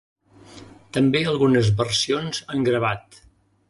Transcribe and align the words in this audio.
També 0.97 1.21
algunes 1.33 1.71
versions 1.83 2.43
en 2.57 2.69
gravat. 2.71 3.25